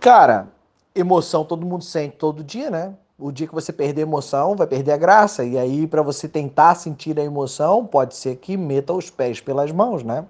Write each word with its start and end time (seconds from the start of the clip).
Cara, 0.00 0.46
emoção 0.94 1.44
todo 1.44 1.66
mundo 1.66 1.82
sente 1.82 2.16
todo 2.16 2.44
dia, 2.44 2.70
né? 2.70 2.94
O 3.18 3.32
dia 3.32 3.48
que 3.48 3.54
você 3.54 3.72
perder 3.72 4.02
emoção, 4.02 4.54
vai 4.54 4.66
perder 4.66 4.92
a 4.92 4.96
graça. 4.96 5.44
E 5.44 5.58
aí, 5.58 5.88
para 5.88 6.02
você 6.02 6.28
tentar 6.28 6.76
sentir 6.76 7.18
a 7.18 7.24
emoção, 7.24 7.84
pode 7.84 8.14
ser 8.14 8.36
que 8.36 8.56
meta 8.56 8.92
os 8.92 9.10
pés 9.10 9.40
pelas 9.40 9.72
mãos, 9.72 10.04
né? 10.04 10.24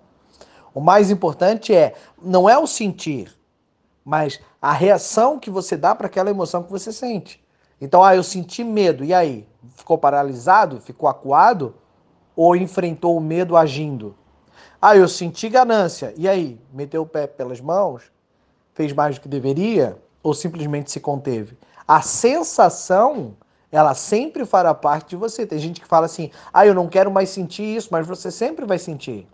O 0.75 0.81
mais 0.81 1.11
importante 1.11 1.75
é, 1.75 1.95
não 2.23 2.49
é 2.49 2.57
o 2.57 2.67
sentir, 2.67 3.31
mas 4.03 4.41
a 4.61 4.73
reação 4.73 5.39
que 5.39 5.51
você 5.51 5.77
dá 5.77 5.95
para 5.95 6.07
aquela 6.07 6.31
emoção 6.31 6.63
que 6.63 6.71
você 6.71 6.91
sente. 6.91 7.45
Então, 7.79 8.03
ah, 8.03 8.17
eu 8.17 8.23
senti 8.23 8.65
medo, 8.65 9.05
e 9.05 9.13
aí? 9.13 9.47
Ficou 9.77 9.99
paralisado? 9.99 10.81
Ficou 10.81 11.11
acuado? 11.11 11.75
Ou 12.35 12.57
enfrentou 12.57 13.17
o 13.17 13.21
medo 13.21 13.55
agindo? 13.55 14.17
Ah, 14.81 14.97
eu 14.97 15.09
senti 15.09 15.51
ganância, 15.51 16.15
e 16.17 16.27
aí? 16.27 16.59
Meteu 16.73 17.03
o 17.03 17.07
pé 17.07 17.27
pelas 17.27 17.61
mãos? 17.61 18.11
Fez 18.79 18.93
mais 18.93 19.17
do 19.17 19.23
que 19.23 19.29
deveria? 19.29 19.99
Ou 20.23 20.33
simplesmente 20.33 20.93
se 20.93 21.01
conteve? 21.01 21.59
A 21.85 22.01
sensação, 22.01 23.35
ela 23.73 23.93
sempre 23.93 24.47
fará 24.47 24.73
parte 24.73 25.11
de 25.11 25.17
você. 25.17 25.45
Tem 25.45 25.59
gente 25.59 25.81
que 25.81 25.87
fala 25.89 26.07
assim, 26.07 26.31
ah, 26.53 26.65
eu 26.65 26.73
não 26.73 26.87
quero 26.87 27.11
mais 27.11 27.29
sentir 27.29 27.65
isso, 27.65 27.89
mas 27.91 28.07
você 28.07 28.31
sempre 28.31 28.65
vai 28.65 28.79
sentir. 28.79 29.27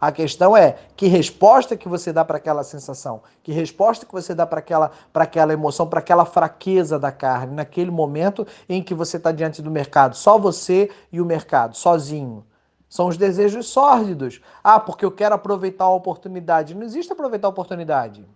A 0.00 0.10
questão 0.10 0.56
é 0.56 0.76
que 0.96 1.06
resposta 1.06 1.76
que 1.76 1.88
você 1.88 2.12
dá 2.12 2.24
para 2.24 2.38
aquela 2.38 2.64
sensação, 2.64 3.22
que 3.44 3.52
resposta 3.52 4.04
que 4.04 4.12
você 4.12 4.34
dá 4.34 4.44
para 4.44 4.58
aquela, 4.58 4.90
aquela 5.14 5.52
emoção, 5.52 5.86
para 5.86 6.00
aquela 6.00 6.24
fraqueza 6.24 6.98
da 6.98 7.12
carne, 7.12 7.54
naquele 7.54 7.92
momento 7.92 8.44
em 8.68 8.82
que 8.82 8.92
você 8.92 9.18
está 9.18 9.30
diante 9.30 9.62
do 9.62 9.70
mercado, 9.70 10.16
só 10.16 10.36
você 10.36 10.90
e 11.12 11.20
o 11.20 11.24
mercado, 11.24 11.76
sozinho. 11.76 12.44
São 12.88 13.06
os 13.06 13.16
desejos 13.16 13.68
sórdidos. 13.68 14.40
Ah, 14.64 14.80
porque 14.80 15.04
eu 15.04 15.12
quero 15.12 15.36
aproveitar 15.36 15.84
a 15.84 15.94
oportunidade. 15.94 16.74
Não 16.74 16.82
existe 16.82 17.12
aproveitar 17.12 17.46
a 17.46 17.50
oportunidade. 17.50 18.26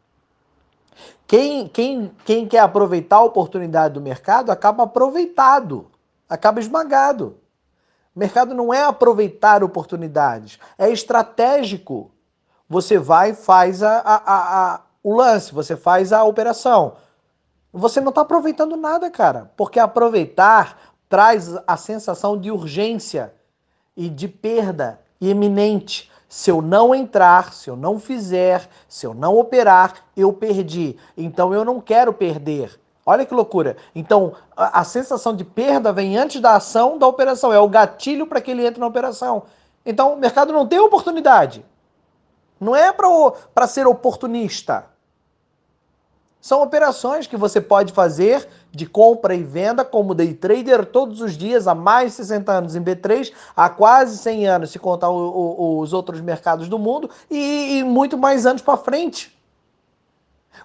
Quem, 1.26 1.66
quem, 1.68 2.12
quem 2.24 2.46
quer 2.46 2.60
aproveitar 2.60 3.16
a 3.16 3.24
oportunidade 3.24 3.94
do 3.94 4.00
mercado 4.00 4.50
acaba 4.50 4.84
aproveitado, 4.84 5.90
acaba 6.28 6.60
esmagado. 6.60 7.38
Mercado 8.14 8.54
não 8.54 8.73
é 8.73 8.84
aproveitar 8.84 9.64
oportunidades, 9.64 10.59
é 10.78 10.90
estratégico. 10.90 12.12
Você 12.68 12.98
vai 12.98 13.30
e 13.30 13.34
faz 13.34 13.82
a, 13.82 13.98
a, 13.98 14.74
a, 14.74 14.80
o 15.02 15.14
lance, 15.14 15.52
você 15.52 15.76
faz 15.76 16.12
a 16.12 16.23
operação. 16.23 16.96
Você 17.73 18.01
não 18.01 18.10
está 18.10 18.20
aproveitando 18.20 18.76
nada, 18.76 19.10
cara, 19.10 19.51
porque 19.56 19.80
aproveitar 19.80 20.79
traz 21.08 21.56
a 21.66 21.76
sensação 21.76 22.38
de 22.38 22.51
urgência 22.51 23.34
e 23.96 24.08
de 24.08 24.29
perda 24.29 25.01
iminente. 25.20 26.10
Se 26.28 26.50
eu 26.50 26.60
não 26.60 26.94
entrar, 26.94 27.52
se 27.52 27.70
eu 27.70 27.76
não 27.76 27.98
fizer, 27.98 28.68
se 28.88 29.06
eu 29.06 29.14
não 29.14 29.36
operar, 29.36 30.04
eu 30.16 30.32
perdi. 30.32 30.96
Então 31.16 31.54
eu 31.54 31.64
não 31.64 31.80
quero 31.80 32.12
perder. 32.12 32.78
Olha 33.06 33.26
que 33.26 33.34
loucura. 33.34 33.76
Então, 33.94 34.34
a, 34.56 34.80
a, 34.80 34.84
sensação 34.84 35.36
de 35.36 35.45
perda 35.45 35.92
vem 35.92 36.16
antes 36.16 36.40
da 36.40 36.56
ação 36.56 36.96
da 36.96 37.06
operação. 37.06 37.52
É 37.52 37.58
o 37.58 37.68
gatilho 37.68 38.26
para 38.26 38.40
que 38.40 38.50
ele 38.50 38.66
entre 38.66 38.80
na 38.80 38.86
operação. 38.86 39.42
Então, 39.84 40.14
o 40.14 40.16
mercado 40.16 40.52
não 40.52 40.66
tem 40.66 40.78
oportunidade. 40.78 41.64
Não 42.58 42.74
é 42.74 42.90
para 42.92 43.66
ser 43.66 43.86
oportunista. 43.86 44.86
São 46.40 46.62
operações 46.62 47.26
que 47.26 47.36
você 47.36 47.60
pode 47.60 47.92
fazer 47.92 48.48
de 48.74 48.86
compra 48.86 49.34
e 49.34 49.42
venda 49.42 49.84
como 49.84 50.14
day 50.14 50.34
trader 50.34 50.84
todos 50.84 51.20
os 51.20 51.36
dias, 51.36 51.68
há 51.68 51.74
mais 51.74 52.10
de 52.10 52.16
60 52.16 52.52
anos 52.52 52.76
em 52.76 52.82
B3, 52.82 53.32
há 53.56 53.68
quase 53.68 54.18
100 54.18 54.46
anos, 54.48 54.70
se 54.70 54.78
contar 54.78 55.10
o, 55.10 55.16
o, 55.16 55.78
os 55.78 55.92
outros 55.92 56.20
mercados 56.20 56.68
do 56.68 56.78
mundo, 56.78 57.08
e, 57.30 57.78
e 57.78 57.84
muito 57.84 58.18
mais 58.18 58.45
anos 58.45 58.62
para 58.62 58.76
frente. 58.76 59.32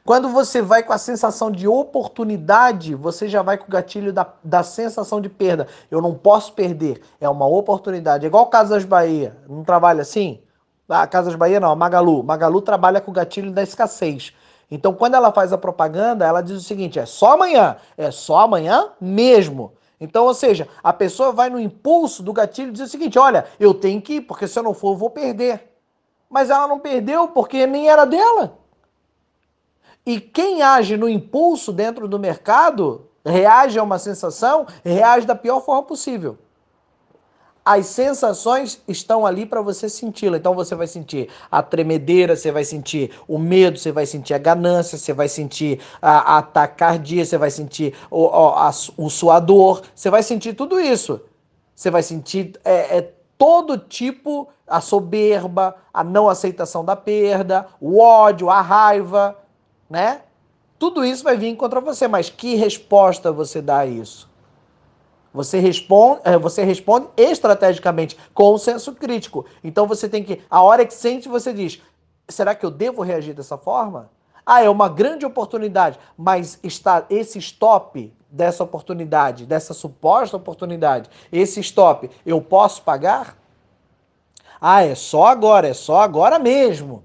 Quando 0.03 0.30
você 0.30 0.61
vai 0.61 0.81
com 0.81 0.93
a 0.93 0.97
sensação 0.97 1.52
de 1.52 1.67
oportunidade, 1.67 2.95
você 2.95 3.27
já 3.27 3.41
vai 3.41 3.57
com 3.57 3.65
o 3.65 3.71
gatilho 3.71 4.11
da, 4.11 4.27
da 4.43 4.63
sensação 4.63 5.19
de 5.19 5.30
perda. 5.30 5.67
Eu 5.91 6.02
não 6.02 6.15
posso 6.15 6.53
perder, 6.53 7.02
é 7.19 7.30
uma 7.30 7.47
oportunidade. 7.47 8.25
É 8.25 8.27
igual 8.27 8.48
Casas 8.48 8.86
Bahia, 8.86 9.36
não 9.48 9.64
trabalha 9.64 10.02
assim? 10.02 10.39
Ah, 10.87 11.05
Casas 11.05 11.36
Bahia 11.36 11.59
não, 11.59 11.71
a 11.71 11.75
Magalu. 11.75 12.23
Magalu 12.23 12.61
trabalha 12.61 12.99
com 12.99 13.11
o 13.11 13.14
gatilho 13.14 13.52
da 13.52 13.61
escassez. 13.61 14.33
Então, 14.71 14.93
quando 14.93 15.15
ela 15.15 15.31
faz 15.31 15.52
a 15.52 15.57
propaganda, 15.57 16.25
ela 16.25 16.41
diz 16.41 16.57
o 16.57 16.63
seguinte: 16.63 16.99
é 16.99 17.05
só 17.05 17.33
amanhã, 17.33 17.77
é 17.97 18.11
só 18.11 18.39
amanhã 18.39 18.91
mesmo. 19.02 19.73
Então, 19.99 20.25
ou 20.25 20.33
seja, 20.33 20.67
a 20.83 20.93
pessoa 20.93 21.31
vai 21.31 21.49
no 21.49 21.59
impulso 21.59 22.23
do 22.23 22.31
gatilho 22.31 22.69
e 22.69 22.73
diz 22.73 22.81
o 22.81 22.87
seguinte: 22.87 23.17
olha, 23.17 23.45
eu 23.59 23.73
tenho 23.73 24.02
que 24.02 24.15
ir, 24.15 24.21
porque 24.21 24.47
se 24.47 24.57
eu 24.57 24.63
não 24.63 24.73
for, 24.73 24.91
eu 24.91 24.97
vou 24.97 25.09
perder. 25.09 25.69
Mas 26.30 26.49
ela 26.49 26.67
não 26.67 26.80
perdeu 26.80 27.27
porque 27.30 27.65
nem 27.65 27.89
era 27.89 28.05
dela. 28.05 28.57
E 30.05 30.19
quem 30.19 30.61
age 30.61 30.95
no 30.95 31.09
impulso 31.09 31.73
dentro 31.73 32.07
do 32.07 32.19
mercado, 32.19 33.09
reage 33.25 33.77
a 33.77 33.83
uma 33.83 33.99
sensação, 33.99 34.65
reage 34.83 35.25
da 35.25 35.36
pior 35.36 35.61
forma 35.61 35.83
possível. 35.83 36.37
As 37.64 37.87
sensações 37.87 38.81
estão 38.87 39.25
ali 39.25 39.45
para 39.45 39.61
você 39.61 39.87
senti-la. 39.87 40.37
Então 40.37 40.55
você 40.55 40.75
vai 40.75 40.87
sentir 40.87 41.30
a 41.52 41.61
tremedeira, 41.61 42.36
você 42.36 42.52
vai 42.52 42.64
sentir 42.64 43.11
o 43.27 43.37
medo, 43.37 43.77
você 43.77 43.92
vai 43.92 44.05
sentir 44.05 44.33
a 44.33 44.37
ganância, 44.37 44.97
você 44.97 45.14
vai 45.14 45.27
sentir 45.27 45.80
a, 46.02 46.37
a 46.37 46.42
taquicardia, 46.42 47.23
você 47.23 47.37
vai 47.37 47.52
sentir 47.52 47.93
o, 48.09 48.27
a, 48.27 48.71
o 48.98 49.09
suador, 49.09 49.81
você 49.93 50.09
vai 50.09 50.23
sentir 50.23 50.53
tudo 50.53 50.80
isso. 50.80 51.21
Você 51.75 51.92
vai 51.92 52.03
sentir 52.03 52.53
é, 52.65 52.98
é, 52.98 53.14
todo 53.37 53.77
tipo, 53.77 54.49
a 54.67 54.81
soberba, 54.81 55.75
a 55.93 56.03
não 56.03 56.27
aceitação 56.27 56.83
da 56.83 56.95
perda, 56.95 57.67
o 57.80 57.99
ódio, 57.99 58.49
a 58.49 58.61
raiva 58.61 59.37
né? 59.89 60.21
Tudo 60.77 61.03
isso 61.03 61.23
vai 61.23 61.36
vir 61.36 61.55
contra 61.55 61.81
você, 61.81 62.08
mas 62.08 62.30
que 62.30 62.55
resposta 62.55 63.31
você 63.31 63.61
dá 63.61 63.80
a 63.80 63.86
isso? 63.86 64.29
Você 65.34 65.60
responde, 65.60 66.22
eh, 66.23 66.38
você 66.38 66.64
responde 66.64 67.08
estrategicamente, 67.16 68.17
com 68.34 68.54
o 68.54 68.58
senso 68.58 68.94
crítico. 68.94 69.45
Então 69.64 69.88
você 69.88 70.10
tem 70.10 70.23
que, 70.23 70.42
a 70.50 70.62
hora 70.62 70.86
que 70.86 70.94
sente, 70.94 71.30
você 71.30 71.54
diz: 71.54 71.82
será 72.28 72.56
que 72.56 72.66
eu 72.66 72.72
devo 72.72 73.04
reagir 73.04 73.34
dessa 73.34 73.58
forma? 73.58 74.10
Ah, 74.45 74.64
é 74.64 74.70
uma 74.70 74.90
grande 74.90 75.26
oportunidade, 75.26 76.00
mas 76.17 76.60
está 76.64 77.06
esse 77.10 77.38
stop 77.38 78.12
dessa 78.32 78.64
oportunidade, 78.64 79.45
dessa 79.45 79.73
suposta 79.73 80.38
oportunidade, 80.38 81.10
esse 81.32 81.60
stop, 81.60 82.10
eu 82.26 82.42
posso 82.42 82.82
pagar? 82.82 83.38
Ah, 84.60 84.84
é 84.84 84.96
só 84.96 85.28
agora, 85.28 85.67
é 85.67 85.73
só 85.73 86.02
agora 86.02 86.38
mesmo. 86.40 87.04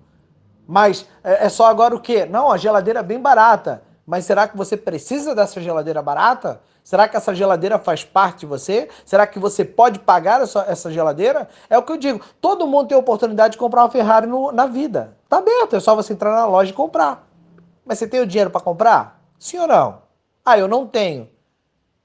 Mas 0.66 1.06
é, 1.22 1.46
é 1.46 1.48
só 1.48 1.66
agora 1.66 1.94
o 1.94 2.00
quê? 2.00 2.24
Não, 2.24 2.50
a 2.50 2.56
geladeira 2.56 3.00
é 3.00 3.02
bem 3.02 3.20
barata. 3.20 3.82
Mas 4.06 4.24
será 4.24 4.46
que 4.46 4.56
você 4.56 4.76
precisa 4.76 5.34
dessa 5.34 5.60
geladeira 5.60 6.02
barata? 6.02 6.60
Será 6.82 7.08
que 7.08 7.16
essa 7.16 7.34
geladeira 7.34 7.78
faz 7.78 8.04
parte 8.04 8.40
de 8.40 8.46
você? 8.46 8.88
Será 9.06 9.26
que 9.26 9.38
você 9.38 9.64
pode 9.64 9.98
pagar 9.98 10.42
essa, 10.42 10.60
essa 10.68 10.92
geladeira? 10.92 11.48
É 11.70 11.78
o 11.78 11.82
que 11.82 11.92
eu 11.92 11.96
digo. 11.96 12.20
Todo 12.40 12.66
mundo 12.66 12.88
tem 12.88 12.96
a 12.96 13.00
oportunidade 13.00 13.52
de 13.52 13.58
comprar 13.58 13.82
uma 13.82 13.90
Ferrari 13.90 14.26
no, 14.26 14.52
na 14.52 14.66
vida. 14.66 15.16
Tá 15.28 15.38
aberto, 15.38 15.76
é 15.76 15.80
só 15.80 15.94
você 15.94 16.12
entrar 16.12 16.32
na 16.32 16.44
loja 16.44 16.70
e 16.70 16.74
comprar. 16.74 17.26
Mas 17.86 17.98
você 17.98 18.06
tem 18.06 18.20
o 18.20 18.26
dinheiro 18.26 18.50
para 18.50 18.60
comprar? 18.60 19.22
Sim 19.38 19.58
ou 19.60 19.66
não? 19.66 20.02
Ah, 20.44 20.58
eu 20.58 20.68
não 20.68 20.86
tenho. 20.86 21.30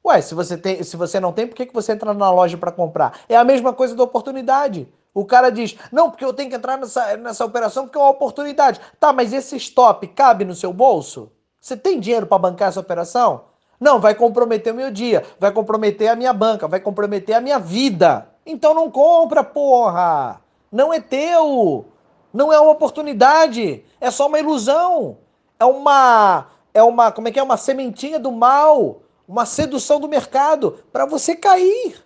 Ué, 0.06 0.22
se 0.22 0.34
você, 0.34 0.58
tem, 0.58 0.82
se 0.82 0.96
você 0.96 1.20
não 1.20 1.34
tem, 1.34 1.46
por 1.46 1.56
que, 1.56 1.66
que 1.66 1.74
você 1.74 1.92
entra 1.92 2.14
na 2.14 2.32
loja 2.32 2.58
para 2.58 2.72
comprar? 2.72 3.20
É 3.28 3.36
a 3.36 3.44
mesma 3.44 3.74
coisa 3.74 3.94
da 3.96 4.04
oportunidade. 4.04 4.88
O 5.14 5.26
cara 5.26 5.50
diz: 5.50 5.76
não, 5.92 6.10
porque 6.10 6.24
eu 6.24 6.34
tenho 6.34 6.50
que 6.50 6.56
entrar 6.56 6.78
nessa, 6.78 7.18
nessa 7.18 7.44
operação 7.44 7.84
porque 7.84 7.98
é 7.98 8.02
uma 8.02 8.12
oportunidade. 8.12 8.80
Tá, 8.98 9.12
mas 9.12 9.34
esse 9.34 9.58
stop 9.58 10.08
cabe 10.08 10.46
no 10.46 10.56
seu 10.56 10.72
bolso? 10.72 11.30
Você 11.60 11.76
tem 11.76 12.00
dinheiro 12.00 12.26
para 12.26 12.38
bancar 12.38 12.70
essa 12.70 12.80
operação? 12.80 13.46
Não, 13.80 14.00
vai 14.00 14.14
comprometer 14.14 14.74
o 14.74 14.76
meu 14.76 14.92
dia, 14.92 15.24
vai 15.40 15.52
comprometer 15.52 16.10
a 16.10 16.16
minha 16.16 16.34
banca, 16.34 16.68
vai 16.68 16.80
comprometer 16.80 17.36
a 17.36 17.42
minha 17.42 17.60
vida. 17.60 18.30
Então 18.46 18.74
não 18.74 18.90
compra, 18.92 19.44
porra! 19.44 20.42
Não 20.72 20.94
é 20.94 21.00
teu! 21.00 21.86
Não 22.34 22.54
é 22.54 22.60
uma 22.60 22.72
oportunidade, 22.72 23.84
é 24.00 24.12
só 24.12 24.28
uma 24.28 24.40
ilusão. 24.40 25.18
É 25.60 25.66
uma 25.66 26.48
é 26.74 26.84
uma, 26.84 27.12
como 27.12 27.28
é 27.28 27.32
que 27.32 27.40
é, 27.40 27.44
uma 27.44 27.58
sementinha 27.58 28.20
do 28.20 28.32
mal, 28.32 29.02
uma 29.28 29.46
sedução 29.46 30.00
do 30.00 30.08
mercado 30.08 30.84
para 30.92 31.06
você 31.06 31.36
cair. 31.36 32.04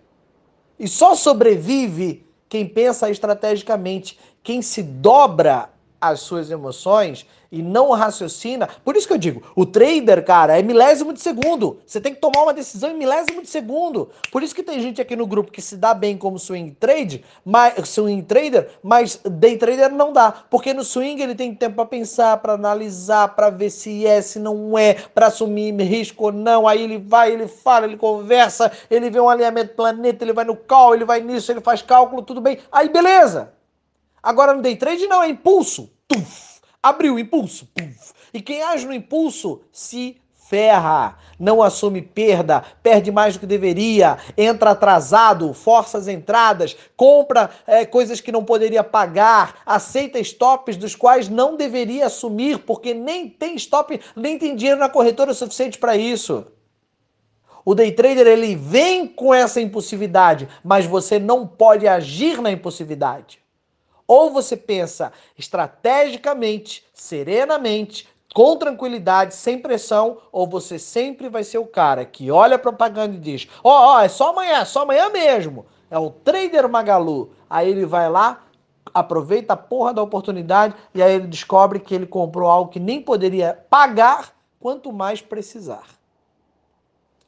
E 0.78 0.88
só 0.88 1.14
sobrevive 1.14 2.26
quem 2.48 2.66
pensa 2.66 3.10
estrategicamente, 3.10 4.18
quem 4.42 4.62
se 4.62 4.82
dobra 4.82 5.70
às 6.00 6.20
suas 6.20 6.50
emoções 6.50 7.26
e 7.54 7.62
não 7.62 7.90
raciocina. 7.92 8.68
Por 8.84 8.96
isso 8.96 9.06
que 9.06 9.12
eu 9.12 9.18
digo, 9.18 9.42
o 9.54 9.64
trader, 9.64 10.24
cara, 10.24 10.58
é 10.58 10.62
milésimo 10.62 11.12
de 11.12 11.20
segundo. 11.20 11.78
Você 11.86 12.00
tem 12.00 12.12
que 12.12 12.20
tomar 12.20 12.42
uma 12.42 12.52
decisão 12.52 12.90
em 12.90 12.98
milésimo 12.98 13.40
de 13.40 13.48
segundo. 13.48 14.10
Por 14.32 14.42
isso 14.42 14.54
que 14.54 14.62
tem 14.62 14.80
gente 14.80 15.00
aqui 15.00 15.14
no 15.14 15.26
grupo 15.26 15.52
que 15.52 15.62
se 15.62 15.76
dá 15.76 15.94
bem 15.94 16.18
como 16.18 16.36
swing 16.36 16.72
trade, 16.72 17.24
mas 17.44 17.88
swing 17.88 18.22
trader, 18.22 18.68
mas 18.82 19.20
day 19.24 19.56
trader 19.56 19.92
não 19.92 20.12
dá, 20.12 20.32
porque 20.50 20.74
no 20.74 20.82
swing 20.82 21.22
ele 21.22 21.34
tem 21.34 21.54
tempo 21.54 21.76
para 21.76 21.86
pensar, 21.86 22.38
para 22.38 22.54
analisar, 22.54 23.28
para 23.28 23.50
ver 23.50 23.70
se 23.70 24.04
é, 24.04 24.20
se 24.20 24.40
não 24.40 24.76
é, 24.76 24.94
para 24.94 25.28
assumir 25.28 25.72
risco 25.80 26.24
ou 26.24 26.32
não. 26.32 26.66
Aí 26.66 26.82
ele 26.82 26.98
vai, 26.98 27.32
ele 27.32 27.46
fala, 27.46 27.86
ele 27.86 27.96
conversa, 27.96 28.72
ele 28.90 29.10
vê 29.10 29.20
um 29.20 29.28
alinhamento 29.28 29.74
planeta, 29.74 30.24
ele 30.24 30.32
vai 30.32 30.44
no 30.44 30.56
call, 30.56 30.94
ele 30.94 31.04
vai 31.04 31.20
nisso, 31.20 31.52
ele 31.52 31.60
faz 31.60 31.82
cálculo, 31.82 32.22
tudo 32.22 32.40
bem. 32.40 32.58
Aí 32.72 32.88
beleza. 32.88 33.52
Agora 34.24 34.54
no 34.54 34.62
day 34.62 34.74
trade 34.74 35.06
não, 35.06 35.22
é 35.22 35.28
impulso. 35.28 35.88
Tuf 36.08 36.54
abriu, 36.84 37.18
impulso, 37.18 37.66
E 38.32 38.42
quem 38.42 38.62
age 38.62 38.86
no 38.86 38.92
impulso 38.92 39.62
se 39.72 40.20
ferra, 40.34 41.16
não 41.40 41.62
assume 41.62 42.02
perda, 42.02 42.62
perde 42.82 43.10
mais 43.10 43.34
do 43.34 43.40
que 43.40 43.46
deveria, 43.46 44.18
entra 44.36 44.72
atrasado, 44.72 45.54
força 45.54 45.96
as 45.96 46.06
entradas, 46.06 46.76
compra 46.94 47.48
é, 47.66 47.86
coisas 47.86 48.20
que 48.20 48.30
não 48.30 48.44
poderia 48.44 48.84
pagar, 48.84 49.62
aceita 49.64 50.18
stops 50.18 50.76
dos 50.76 50.94
quais 50.94 51.30
não 51.30 51.56
deveria 51.56 52.06
assumir, 52.06 52.58
porque 52.58 52.92
nem 52.92 53.30
tem 53.30 53.54
stop, 53.54 53.98
nem 54.14 54.38
tem 54.38 54.54
dinheiro 54.54 54.78
na 54.78 54.90
corretora 54.90 55.32
suficiente 55.32 55.78
para 55.78 55.96
isso. 55.96 56.44
O 57.64 57.74
day 57.74 57.92
trader 57.92 58.26
ele 58.26 58.54
vem 58.54 59.06
com 59.06 59.32
essa 59.32 59.58
impulsividade, 59.58 60.46
mas 60.62 60.84
você 60.84 61.18
não 61.18 61.46
pode 61.46 61.88
agir 61.88 62.42
na 62.42 62.50
impulsividade. 62.50 63.43
Ou 64.06 64.30
você 64.30 64.56
pensa 64.56 65.12
estrategicamente, 65.38 66.84
serenamente, 66.92 68.06
com 68.34 68.56
tranquilidade, 68.56 69.34
sem 69.34 69.58
pressão, 69.58 70.18
ou 70.32 70.46
você 70.46 70.78
sempre 70.78 71.28
vai 71.28 71.44
ser 71.44 71.58
o 71.58 71.66
cara 71.66 72.04
que 72.04 72.30
olha 72.30 72.56
a 72.56 72.58
propaganda 72.58 73.14
e 73.14 73.20
diz: 73.20 73.48
Ó, 73.62 73.70
oh, 73.70 73.94
oh, 73.94 74.00
é 74.00 74.08
só 74.08 74.30
amanhã, 74.30 74.58
é 74.58 74.64
só 74.64 74.82
amanhã 74.82 75.08
mesmo. 75.08 75.64
É 75.88 75.98
o 75.98 76.10
trader 76.10 76.68
Magalu. 76.68 77.30
Aí 77.48 77.70
ele 77.70 77.86
vai 77.86 78.10
lá, 78.10 78.42
aproveita 78.92 79.54
a 79.54 79.56
porra 79.56 79.94
da 79.94 80.02
oportunidade 80.02 80.74
e 80.92 81.00
aí 81.00 81.14
ele 81.14 81.28
descobre 81.28 81.78
que 81.78 81.94
ele 81.94 82.06
comprou 82.06 82.50
algo 82.50 82.70
que 82.70 82.80
nem 82.80 83.00
poderia 83.00 83.64
pagar, 83.70 84.34
quanto 84.58 84.92
mais 84.92 85.20
precisar. 85.20 85.86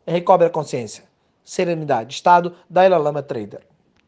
Recobre 0.04 0.46
a 0.46 0.50
consciência. 0.50 1.04
Serenidade. 1.44 2.14
Estado 2.14 2.56
da 2.68 2.86
Lama 2.98 3.22
Trader. 3.22 3.60